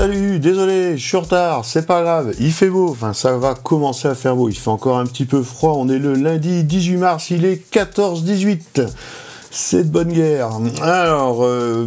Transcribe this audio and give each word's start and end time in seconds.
Salut, 0.00 0.38
désolé, 0.38 0.96
je 0.96 1.04
suis 1.04 1.16
en 1.16 1.22
retard, 1.22 1.64
c'est 1.64 1.84
pas 1.84 2.02
grave, 2.02 2.32
il 2.38 2.52
fait 2.52 2.70
beau, 2.70 2.88
enfin 2.88 3.12
ça 3.12 3.36
va 3.36 3.56
commencer 3.56 4.06
à 4.06 4.14
faire 4.14 4.36
beau, 4.36 4.48
il 4.48 4.54
fait 4.54 4.68
encore 4.68 4.96
un 4.96 5.06
petit 5.06 5.24
peu 5.24 5.42
froid, 5.42 5.72
on 5.76 5.88
est 5.88 5.98
le 5.98 6.14
lundi 6.14 6.62
18 6.62 6.96
mars, 6.98 7.30
il 7.30 7.44
est 7.44 7.68
14-18. 7.74 8.86
C'est 9.50 9.82
de 9.82 9.88
bonne 9.88 10.12
guerre. 10.12 10.50
Alors, 10.82 11.40
euh, 11.42 11.84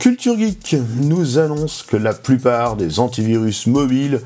Culture 0.00 0.36
Geek 0.36 0.74
nous 1.00 1.38
annonce 1.38 1.84
que 1.84 1.96
la 1.96 2.12
plupart 2.12 2.74
des 2.74 2.98
antivirus 2.98 3.68
mobiles 3.68 4.20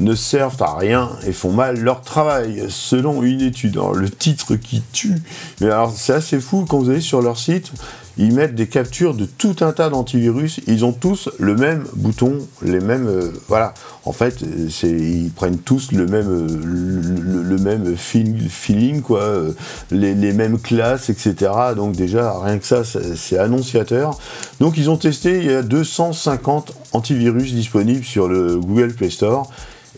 ne 0.00 0.16
servent 0.16 0.60
à 0.60 0.76
rien 0.76 1.08
et 1.28 1.32
font 1.32 1.52
mal 1.52 1.78
leur 1.78 2.00
travail, 2.00 2.64
selon 2.68 3.22
une 3.22 3.42
étude. 3.42 3.78
Le 3.94 4.10
titre 4.10 4.56
qui 4.56 4.82
tue, 4.92 5.22
mais 5.60 5.68
alors 5.68 5.92
c'est 5.92 6.14
assez 6.14 6.40
fou 6.40 6.66
quand 6.68 6.80
vous 6.80 6.90
allez 6.90 7.00
sur 7.00 7.22
leur 7.22 7.38
site, 7.38 7.70
ils 8.20 8.34
mettent 8.34 8.54
des 8.54 8.66
captures 8.66 9.14
de 9.14 9.24
tout 9.24 9.56
un 9.62 9.72
tas 9.72 9.88
d'antivirus, 9.88 10.60
ils 10.66 10.84
ont 10.84 10.92
tous 10.92 11.30
le 11.38 11.56
même 11.56 11.86
bouton, 11.94 12.38
les 12.62 12.80
mêmes, 12.80 13.08
euh, 13.08 13.32
voilà. 13.48 13.72
En 14.04 14.12
fait, 14.12 14.42
ils 14.82 15.30
prennent 15.34 15.58
tous 15.58 15.92
le 15.92 16.06
même, 16.06 16.28
euh, 16.28 17.42
le, 17.42 17.56
même 17.56 17.96
feeling, 17.96 19.00
quoi, 19.00 19.20
euh, 19.20 19.52
les, 19.90 20.14
mêmes 20.34 20.58
classes, 20.58 21.08
etc. 21.08 21.50
Donc 21.74 21.96
déjà, 21.96 22.38
rien 22.38 22.58
que 22.58 22.66
ça, 22.66 22.82
c'est 22.84 23.38
annonciateur. 23.38 24.18
Donc 24.60 24.76
ils 24.76 24.90
ont 24.90 24.98
testé, 24.98 25.38
il 25.38 25.50
y 25.50 25.54
a 25.54 25.62
250 25.62 26.74
antivirus 26.92 27.54
disponibles 27.54 28.04
sur 28.04 28.28
le 28.28 28.58
Google 28.58 28.92
Play 28.92 29.10
Store. 29.10 29.50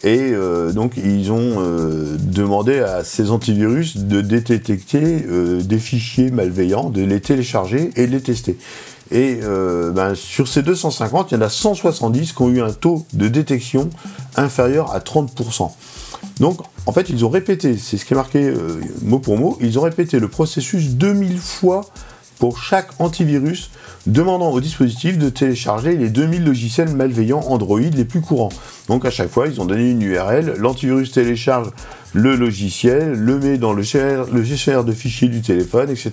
Et 0.04 0.32
euh, 0.32 0.72
donc 0.72 0.94
ils 0.96 1.30
ont 1.30 1.60
euh, 1.60 2.16
demandé 2.18 2.80
à 2.80 3.04
ces 3.04 3.30
antivirus 3.30 3.96
de 3.96 4.20
détecter 4.20 5.24
euh, 5.28 5.62
des 5.62 5.78
fichiers 5.78 6.30
malveillants, 6.30 6.90
de 6.90 7.02
les 7.02 7.20
télécharger 7.20 7.90
et 7.94 8.06
de 8.06 8.12
les 8.12 8.20
tester. 8.20 8.58
Et 9.14 9.40
ben, 9.94 10.14
sur 10.14 10.48
ces 10.48 10.62
250, 10.62 11.32
il 11.32 11.34
y 11.34 11.36
en 11.36 11.42
a 11.42 11.50
170 11.50 12.32
qui 12.32 12.40
ont 12.40 12.48
eu 12.48 12.62
un 12.62 12.72
taux 12.72 13.04
de 13.12 13.28
détection 13.28 13.90
inférieur 14.36 14.94
à 14.94 15.00
30%. 15.00 15.70
Donc 16.40 16.60
en 16.86 16.92
fait 16.92 17.10
ils 17.10 17.22
ont 17.22 17.28
répété, 17.28 17.76
c'est 17.76 17.98
ce 17.98 18.06
qui 18.06 18.14
est 18.14 18.16
marqué 18.16 18.54
mot 19.02 19.18
pour 19.18 19.36
mot, 19.36 19.58
ils 19.60 19.78
ont 19.78 19.82
répété 19.82 20.18
le 20.18 20.28
processus 20.28 20.92
2000 20.92 21.36
fois 21.36 21.84
pour 22.42 22.58
chaque 22.58 22.88
antivirus, 22.98 23.70
demandant 24.04 24.50
au 24.50 24.60
dispositif 24.60 25.16
de 25.16 25.28
télécharger 25.28 25.92
les 25.92 26.08
2000 26.08 26.44
logiciels 26.44 26.88
malveillants 26.88 27.44
Android 27.46 27.78
les 27.78 28.04
plus 28.04 28.20
courants. 28.20 28.48
Donc 28.88 29.04
à 29.04 29.12
chaque 29.12 29.28
fois, 29.30 29.46
ils 29.46 29.60
ont 29.60 29.64
donné 29.64 29.88
une 29.88 30.02
URL, 30.02 30.56
l'antivirus 30.58 31.12
télécharge 31.12 31.70
le 32.12 32.34
logiciel, 32.34 33.12
le 33.12 33.38
met 33.38 33.58
dans 33.58 33.72
le 33.72 33.82
gestionnaire 33.82 34.82
de 34.82 34.90
fichiers 34.90 35.28
du 35.28 35.40
téléphone, 35.40 35.88
etc. 35.88 36.10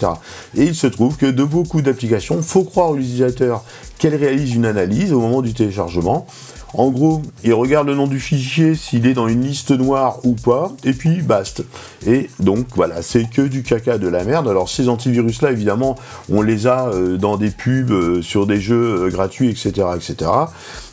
Et 0.56 0.66
il 0.66 0.76
se 0.76 0.86
trouve 0.86 1.18
que 1.18 1.26
de 1.26 1.44
beaucoup 1.44 1.82
d'applications, 1.82 2.44
faut 2.44 2.64
croire 2.64 2.92
aux 2.92 2.98
utilisateurs 2.98 3.64
qu'elles 3.98 4.14
réalisent 4.14 4.54
une 4.54 4.68
analyse 4.68 5.12
au 5.14 5.20
moment 5.20 5.42
du 5.42 5.56
téléchargement. 5.56 6.28
En 6.74 6.90
gros, 6.90 7.24
il 7.44 7.54
regarde 7.54 7.88
le 7.88 7.96
nom 7.96 8.06
du 8.06 8.20
fichier, 8.20 8.76
s'il 8.76 9.08
est 9.08 9.16
dans 9.16 9.28
une 9.28 9.42
liste 9.42 9.72
noire 9.72 10.20
ou 10.24 10.34
pas, 10.34 10.72
et 10.84 10.94
puis 10.94 11.22
basta. 11.22 11.64
Et 12.06 12.30
donc 12.40 12.68
voilà, 12.76 13.02
c'est 13.02 13.28
que 13.28 13.42
du 13.42 13.64
caca 13.64 13.98
de 13.98 14.08
la 14.08 14.24
merde. 14.24 14.48
Alors 14.48 14.70
ces 14.70 14.88
antivirus-là, 14.88 15.52
évidemment, 15.52 15.96
on 16.32 16.42
les 16.42 16.68
a 16.68 16.90
euh, 16.90 17.18
dans 17.18 17.38
des 17.38 17.50
pubs, 17.50 17.92
euh, 17.92 18.22
sur 18.22 18.46
des 18.46 18.62
jeux 18.62 19.06
euh, 19.06 19.10
gratuits, 19.10 19.50
etc., 19.50 19.88
etc. 19.96 20.32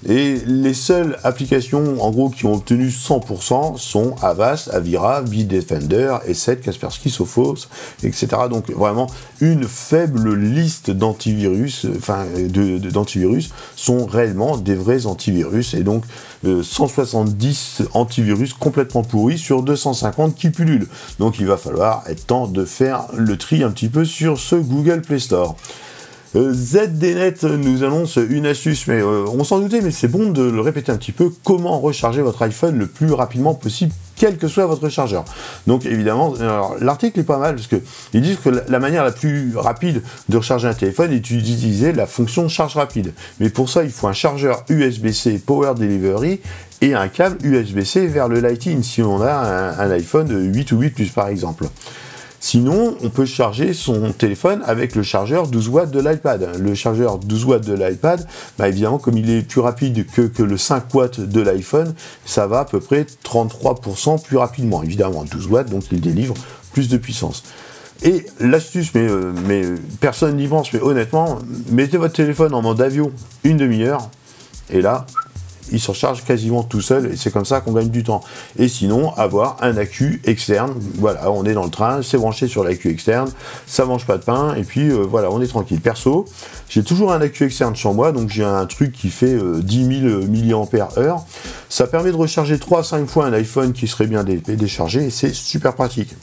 Et 0.09 0.37
les 0.47 0.75
seules 0.75 1.19
applications, 1.25 2.03
en 2.03 2.11
gros, 2.11 2.31
qui 2.31 2.47
ont 2.47 2.55
obtenu 2.55 2.89
100% 2.89 3.77
sont 3.79 4.15
Avast, 4.23 4.73
Avira, 4.73 5.21
Bitdefender, 5.23 6.19
E7, 6.29 6.61
Kaspersky, 6.61 7.11
Sophos, 7.11 7.67
etc. 8.03 8.29
Donc 8.49 8.71
vraiment 8.71 9.09
une 9.41 9.65
faible 9.65 10.35
liste 10.37 10.91
d'antivirus, 10.91 11.87
enfin 11.97 12.25
d'antivirus 12.93 13.51
sont 13.75 14.07
réellement 14.07 14.57
des 14.57 14.75
vrais 14.75 15.07
antivirus 15.07 15.66
et 15.75 15.83
donc 15.83 16.05
170 16.45 17.83
antivirus 17.95 18.53
complètement 18.53 19.03
pourris 19.03 19.39
sur 19.39 19.63
250 19.63 20.35
qui 20.35 20.51
pullulent. 20.51 20.89
Donc 21.19 21.39
il 21.39 21.47
va 21.47 21.57
falloir 21.57 22.05
être 22.09 22.27
temps 22.27 22.47
de 22.47 22.65
faire 22.65 23.07
le 23.15 23.37
tri 23.37 23.63
un 23.63 23.71
petit 23.71 23.89
peu 23.89 24.05
sur 24.05 24.39
ce 24.39 24.57
Google 24.57 25.03
Play 25.03 25.19
Store. 25.19 25.57
Euh, 26.35 26.53
ZDNet 26.53 27.45
nous 27.45 27.85
annonce 27.85 28.17
une 28.17 28.47
astuce, 28.47 28.87
mais 28.89 29.01
euh, 29.01 29.25
on 29.33 29.45
s'en 29.45 29.61
doutait, 29.61 29.81
mais 29.81 29.91
c'est 29.91 30.09
bon 30.09 30.31
de 30.31 30.43
le 30.43 30.61
répéter 30.61 30.93
un 30.93 30.97
petit 30.97 31.13
peu, 31.13 31.31
comment 31.45 31.79
recharger 31.81 32.21
votre 32.21 32.43
iPhone 32.43 32.79
le 32.79 32.87
plus 32.87 33.13
rapidement 33.13 33.55
possible, 33.55 33.93
quel 34.17 34.39
que 34.39 34.49
soit 34.49 34.67
votre 34.67 34.89
chargeur. 34.89 35.25
Donc 35.67 35.87
évidemment, 35.87 36.35
l'article 36.81 37.21
est 37.21 37.25
pas 37.25 37.39
mal, 37.39 37.57
parce 37.57 37.69
qu'ils 37.69 38.23
disent 38.23 38.39
que 38.43 38.49
la, 38.49 38.79
manière 38.79 39.05
la 39.05 39.13
plus 39.13 39.57
rapide 39.57 40.03
de 40.29 40.37
recharger 40.37 40.69
un 40.69 40.75
téléphone 40.75 41.13
est 41.13 41.21
d'utiliser 41.21 41.93
la 41.93 42.07
fonction 42.07 42.49
charge 42.49 42.77
rapide. 42.77 43.13
Mais 43.41 43.51
pour 43.51 43.69
ça, 43.69 43.85
il 43.85 43.91
faut 43.91 44.09
un 44.09 44.13
chargeur 44.13 44.65
USB-C 44.69 45.41
Power 45.45 45.75
Delivery 45.77 46.41
et 46.81 46.95
un 46.95 47.09
câble 47.09 47.39
USB-C 47.45 48.07
vers 48.07 48.29
le 48.29 48.41
Lightning, 48.41 48.83
si 48.83 49.03
on 49.03 49.23
a 49.23 49.33
un, 49.33 49.79
un 49.79 49.91
iPhone 49.91 50.53
8 50.53 50.73
ou 50.73 50.81
8 50.81 50.91
Plus 50.91 51.11
par 51.11 51.29
exemple. 51.29 51.67
Sinon, 52.41 52.97
on 53.03 53.09
peut 53.09 53.25
charger 53.25 53.73
son 53.73 54.13
téléphone 54.13 54.63
avec 54.67 54.95
le 54.95 55.03
chargeur 55.03 55.47
12 55.49 55.69
watts 55.69 55.91
de 55.91 56.01
l'iPad. 56.01 56.57
Le 56.59 56.75
chargeur 56.75 57.19
12 57.19 57.45
watts 57.45 57.67
de 57.67 57.75
l'iPad, 57.75 58.27
bah, 58.59 58.69
évidemment, 58.69 58.99
comme 58.99 59.17
il 59.17 59.31
est 59.31 59.43
plus 59.43 59.61
rapide 59.61 60.07
que, 60.07 60.43
le 60.43 60.57
5 60.57 60.95
watts 60.95 61.21
de 61.21 61.41
l'iPhone, 61.41 61.95
ça 62.25 62.47
va 62.47 62.61
à 62.61 62.65
peu 62.65 62.81
près 62.81 63.07
33% 63.25 64.23
plus 64.23 64.37
rapidement. 64.37 64.83
Évidemment, 64.83 65.25
12 65.25 65.47
watts, 65.49 65.71
donc 65.71 65.85
il 65.91 66.01
délivre 66.01 66.35
plus 66.73 66.89
de 66.89 66.97
puissance. 66.97 67.43
Et 68.03 68.27
l'astuce, 68.41 68.91
euh, 68.97 69.33
mais 69.47 69.63
personne 70.01 70.37
n'y 70.37 70.47
pense, 70.47 70.73
mais 70.73 70.81
honnêtement, 70.81 71.39
mettez 71.71 71.97
votre 71.97 72.15
téléphone 72.15 72.53
en 72.55 72.61
mode 72.61 72.81
avion 72.81 73.11
une 73.43 73.57
demi-heure, 73.57 74.11
et 74.71 74.83
là, 74.83 75.07
il 75.73 75.81
se 75.81 75.91
recharge 75.91 76.25
quasiment 76.25 76.63
tout 76.63 76.81
seul 76.81 77.13
et 77.13 77.17
c'est 77.17 77.31
comme 77.31 77.45
ça 77.45 77.61
qu'on 77.61 77.73
gagne 77.73 77.89
du 77.89 78.03
temps. 78.03 78.23
Et 78.59 78.69
sinon, 78.69 79.13
avoir 79.15 79.57
un 79.61 79.77
accu 79.77 80.21
externe, 80.25 80.75
voilà, 80.97 81.31
on 81.31 81.45
est 81.45 81.55
dans 81.55 81.65
le 81.65 81.71
train, 81.71 82.03
c'est 82.03 82.19
branché 82.19 82.49
sur 82.49 82.65
l'accu 82.65 82.91
externe, 82.91 83.31
ça 83.67 83.85
mange 83.85 84.07
pas 84.07 84.19
de 84.19 84.25
pain 84.25 84.55
et 84.55 84.63
puis 84.63 84.91
euh, 84.91 85.07
voilà, 85.09 85.31
on 85.31 85.41
est 85.41 85.47
tranquille. 85.47 85.81
Perso, 85.81 86.27
j'ai 86.69 86.83
toujours 86.83 87.13
un 87.13 87.21
accu 87.21 87.45
externe 87.45 87.77
sur 87.77 87.95
moi, 87.95 88.13
donc 88.13 88.31
j'ai 88.31 88.45
un 88.45 88.67
truc 88.67 88.93
qui 88.93 89.11
fait 89.11 89.37
10 89.37 90.01
000 90.01 90.27
mAh. 90.27 91.25
Ça 91.69 91.87
permet 91.87 92.11
de 92.11 92.17
recharger 92.17 92.59
3 92.59 92.85
5 92.85 93.09
fois 93.09 93.27
un 93.27 93.33
iPhone 93.33 93.73
qui 93.73 93.87
serait 93.87 94.07
bien 94.07 94.25
déchargé 94.25 95.05
et 95.05 95.11
c'est 95.11 95.35
super 95.35 95.75
pratique. 95.75 96.15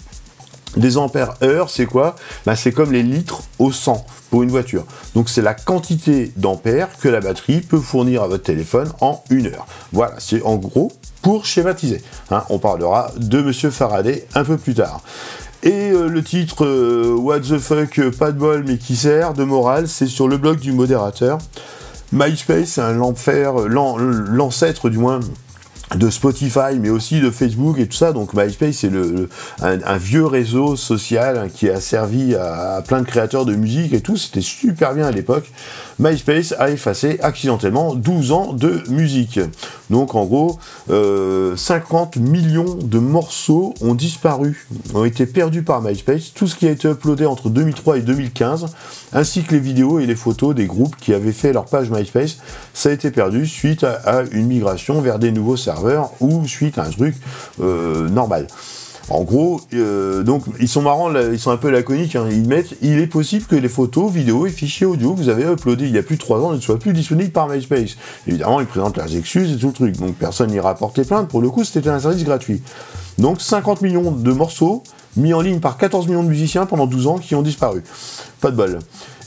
Des 0.76 0.98
ampères 0.98 1.36
heure, 1.44 1.70
c'est 1.70 1.86
quoi 1.86 2.16
ben, 2.46 2.56
C'est 2.56 2.72
comme 2.72 2.92
les 2.92 3.04
litres 3.04 3.44
au 3.60 3.72
100 3.72 4.06
pour 4.30 4.44
une 4.44 4.50
voiture. 4.50 4.86
Donc 5.14 5.30
c'est 5.30 5.42
la 5.42 5.54
quantité 5.54 6.32
d'ampères 6.36 6.90
que 7.00 7.08
la 7.08 7.20
batterie 7.20 7.62
peut 7.62 7.80
fournir 7.80 8.24
à 8.24 8.28
votre 8.28 8.44
téléphone 8.44 8.92
en 9.02 9.24
une 9.30 9.48
heure. 9.48 9.68
Voilà, 9.92 10.16
c'est 10.18 10.42
en 10.42 10.56
gros 10.56 10.92
pour 11.22 11.46
schématiser. 11.46 12.02
Hein. 12.32 12.44
on 12.50 12.60
parlera 12.60 13.12
de 13.18 13.42
Monsieur 13.42 13.70
Faraday 13.70 14.26
un 14.34 14.44
peu 14.44 14.58
plus 14.58 14.74
tard. 14.74 15.02
Et 15.62 15.92
euh, 15.92 16.08
le 16.08 16.24
titre 16.24 16.66
euh, 16.66 17.16
What 17.16 17.42
the 17.42 17.58
fuck, 17.58 18.02
pas 18.18 18.32
de 18.32 18.38
bol 18.38 18.66
mais 18.68 18.78
qui 18.78 18.96
sert 18.96 19.34
de 19.34 19.44
morale, 19.44 19.88
c'est 19.88 20.08
sur 20.08 20.28
le 20.28 20.38
blog 20.38 20.60
du 20.60 20.74
modérateur. 20.74 21.38
MySpace, 22.12 22.78
l'enfer, 22.78 23.54
l'ancêtre 23.70 24.90
du 24.90 24.98
moins 24.98 25.20
de 25.96 26.10
Spotify, 26.10 26.80
mais 26.80 26.90
aussi 26.90 27.20
de 27.20 27.30
Facebook 27.30 27.80
et 27.80 27.88
tout 27.88 27.98
ça. 27.98 28.12
Donc 28.12 28.34
MySpace, 28.34 28.78
c'est 28.78 28.90
le, 28.90 29.30
un, 29.62 29.98
vieux 29.98 30.26
réseau 30.26 30.76
social 30.76 31.50
qui 31.54 31.70
a 31.70 31.80
servi 31.80 32.36
à, 32.36 32.84
plein 32.88 33.02
de 33.02 33.06
créateurs 33.06 33.46
de 33.46 33.56
musique 33.56 33.94
et 33.94 34.02
tout. 34.02 34.18
C'était 34.18 34.42
super 34.42 34.94
bien 34.94 35.08
à 35.08 35.12
l'époque. 35.12 35.52
MySpace 36.00 36.54
a 36.58 36.70
effacé 36.72 37.20
accidentellement 37.22 37.96
12 37.96 38.32
ans 38.32 38.54
de 38.54 38.84
musique. 38.90 39.40
Donc 39.94 40.16
en 40.16 40.26
gros, 40.26 40.58
50 40.88 40.90
euh, 40.90 42.20
millions 42.20 42.74
de 42.82 42.98
morceaux 42.98 43.76
ont 43.80 43.94
disparu, 43.94 44.66
ont 44.96 45.06
été 45.06 45.28
perdus 45.28 45.62
par 45.62 45.84
MySpace. 45.84 46.34
Tout 46.34 46.48
ce 46.48 46.56
qui 46.56 46.68
a 46.68 46.72
été 46.72 46.90
uploadé 46.90 47.28
entre 47.28 47.50
2003 47.50 48.00
et 48.00 48.02
2015, 48.02 48.66
ainsi 49.14 49.44
que 49.44 49.54
les 49.54 49.60
vidéos 49.60 50.00
et 50.00 50.08
les 50.08 50.16
photos 50.16 50.56
des 50.56 50.66
groupes 50.66 50.96
qui 50.96 51.14
avaient 51.14 51.32
fait 51.32 51.54
leur 51.54 51.66
page 51.66 51.92
MySpace, 51.92 52.38
ça 52.74 52.90
a 52.90 52.92
été 52.92 53.12
perdu 53.12 53.46
suite 53.46 53.84
à 53.84 54.24
une 54.32 54.48
migration 54.48 55.00
vers 55.00 55.20
des 55.20 55.32
nouveaux 55.32 55.58
serveurs 55.58 56.10
ou 56.22 56.48
suite 56.48 56.80
à 56.80 56.86
un 56.86 56.90
truc 56.90 57.16
euh, 57.62 58.10
normal. 58.10 58.48
En 59.10 59.24
gros, 59.24 59.60
euh, 59.74 60.24
donc 60.24 60.44
ils 60.60 60.68
sont 60.68 60.82
marrants, 60.82 61.14
ils 61.14 61.40
sont 61.40 61.52
un 61.52 61.58
peu 61.58 61.70
laconiques. 61.70 62.16
Hein. 62.16 62.28
Ils 62.32 62.48
mettent, 62.48 62.76
il 62.82 63.00
est 63.00 63.08
possible 63.08 63.46
que 63.46 63.56
les 63.56 63.68
photos, 63.68 64.12
vidéos 64.12 64.46
et 64.46 64.50
fichiers 64.50 64.86
audio 64.86 65.14
que 65.14 65.18
vous 65.18 65.30
avez 65.30 65.44
uploadés 65.44 65.86
il 65.86 65.92
y 65.92 65.98
a 65.98 66.04
plus 66.04 66.16
de 66.16 66.22
3 66.22 66.40
ans 66.40 66.54
ne 66.54 66.60
soient 66.60 66.80
plus 66.80 66.94
disponibles 66.94 67.32
par 67.32 67.50
MySpace. 67.50 67.98
Évidemment, 68.28 68.62
ils 68.62 68.66
présentent 68.66 68.98
leurs 68.98 69.16
excuses 69.16 69.54
et 69.54 69.58
tout 69.58 69.68
le 69.68 69.74
truc. 69.74 69.98
Donc 69.98 70.16
personne 70.16 70.52
n'ira 70.52 70.74
porter 70.76 71.04
plainte. 71.04 71.28
Pour 71.28 71.42
le 71.42 71.50
coup, 71.50 71.64
c'était 71.64 71.90
un 71.90 72.00
service 72.00 72.24
gratuit. 72.24 72.62
Donc 73.18 73.42
50 73.42 73.82
millions 73.82 74.12
de 74.12 74.32
morceaux 74.32 74.84
mis 75.18 75.34
en 75.34 75.42
ligne 75.42 75.60
par 75.60 75.78
14 75.78 76.08
millions 76.08 76.24
de 76.24 76.30
musiciens 76.30 76.66
pendant 76.66 76.88
12 76.88 77.08
ans 77.08 77.18
qui 77.18 77.36
ont 77.36 77.42
disparu. 77.42 77.84
Pas 78.42 78.52
de 78.52 78.56
bol. 78.56 78.80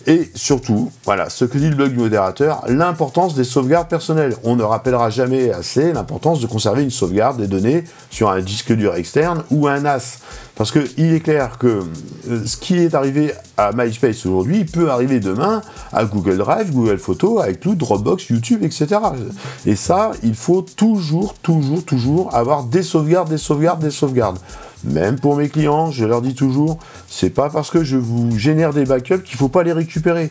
Et 0.08 0.30
surtout, 0.36 0.92
voilà, 1.04 1.28
ce 1.30 1.44
que 1.44 1.58
dit 1.58 1.68
le 1.68 1.74
blog 1.74 1.90
du 1.90 1.98
modérateur, 1.98 2.62
l'importance 2.68 3.34
des 3.34 3.42
sauvegardes 3.42 3.88
personnelles. 3.88 4.36
On 4.44 4.54
ne 4.54 4.62
rappellera 4.62 5.10
jamais 5.10 5.50
assez 5.50 5.92
l'importance 5.92 6.40
de 6.40 6.46
conserver 6.46 6.84
une 6.84 6.90
sauvegarde 6.90 7.40
des 7.40 7.48
données 7.48 7.82
sur 8.10 8.30
un 8.30 8.40
disque 8.40 8.72
dur 8.72 8.94
externe 8.94 9.42
ou 9.50 9.66
un 9.66 9.80
NAS. 9.80 10.18
Parce 10.54 10.70
qu'il 10.70 11.12
est 11.12 11.20
clair 11.20 11.58
que 11.58 11.82
euh, 12.30 12.46
ce 12.46 12.56
qui 12.56 12.78
est 12.78 12.94
arrivé 12.94 13.32
à 13.56 13.72
MySpace 13.72 14.24
aujourd'hui 14.24 14.64
peut 14.64 14.90
arriver 14.90 15.18
demain 15.18 15.60
à 15.92 16.04
Google 16.04 16.38
Drive, 16.38 16.72
Google 16.72 16.98
Photos, 16.98 17.44
iCloud, 17.48 17.76
Dropbox, 17.76 18.28
YouTube, 18.28 18.62
etc. 18.62 19.00
Et 19.66 19.74
ça, 19.74 20.12
il 20.22 20.34
faut 20.34 20.62
toujours, 20.62 21.34
toujours, 21.34 21.84
toujours 21.84 22.34
avoir 22.34 22.62
des 22.64 22.84
sauvegardes, 22.84 23.28
des 23.28 23.38
sauvegardes, 23.38 23.82
des 23.82 23.90
sauvegardes. 23.90 24.38
Même 24.84 25.19
pour 25.19 25.37
mes 25.37 25.49
clients, 25.49 25.90
je 25.90 26.05
leur 26.05 26.23
dis 26.23 26.34
toujours, 26.34 26.78
c'est 27.08 27.31
pas 27.31 27.50
parce 27.50 27.70
que 27.70 27.82
je 27.82 27.96
vous 27.96 28.38
génère 28.38 28.73
des 28.73 28.84
backups 28.84 29.23
qu'il 29.25 29.37
faut 29.37 29.49
pas 29.49 29.62
les 29.62 29.73
récupérer. 29.73 30.31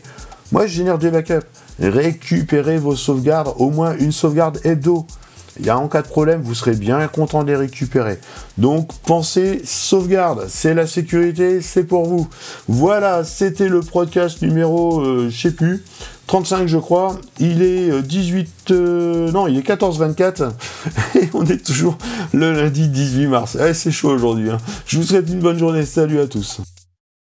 Moi, 0.51 0.67
je 0.67 0.73
génère 0.73 0.97
des 0.97 1.09
backups. 1.09 1.45
Récupérez 1.79 2.77
vos 2.77 2.95
sauvegardes, 2.95 3.53
au 3.57 3.69
moins 3.69 3.97
une 3.97 4.11
sauvegarde 4.11 4.59
hebdo. 4.63 5.05
Il 5.59 5.65
y 5.65 5.69
a 5.69 5.77
en 5.77 5.87
cas 5.87 6.01
de 6.01 6.07
problème, 6.07 6.41
vous 6.41 6.53
serez 6.53 6.75
bien 6.75 7.07
content 7.07 7.43
de 7.43 7.47
les 7.47 7.55
récupérer. 7.55 8.19
Donc 8.57 8.89
pensez 9.05 9.61
sauvegarde, 9.63 10.47
c'est 10.49 10.73
la 10.73 10.85
sécurité, 10.85 11.61
c'est 11.61 11.85
pour 11.85 12.05
vous. 12.05 12.27
Voilà, 12.67 13.23
c'était 13.23 13.69
le 13.69 13.79
podcast 13.79 14.41
numéro, 14.41 14.99
euh, 14.99 15.29
je 15.29 15.41
sais 15.41 15.51
plus, 15.51 15.85
35 16.27 16.67
je 16.67 16.77
crois. 16.77 17.19
Il 17.39 17.61
est 17.61 18.01
18, 18.01 18.71
euh, 18.71 18.73
euh, 19.27 19.31
non, 19.31 19.47
il 19.47 19.57
est 19.57 19.67
14-24 19.67 20.51
et 21.15 21.29
on 21.33 21.45
est 21.45 21.63
toujours 21.63 21.97
le 22.33 22.53
lundi 22.53 22.87
18 22.87 23.27
mars. 23.27 23.57
Eh, 23.59 23.73
c'est 23.73 23.91
chaud 23.91 24.09
aujourd'hui. 24.09 24.49
Hein. 24.49 24.57
Je 24.87 24.97
vous 24.97 25.03
souhaite 25.03 25.29
une 25.29 25.39
bonne 25.39 25.59
journée. 25.59 25.85
Salut 25.85 26.19
à 26.19 26.27
tous. 26.27 26.61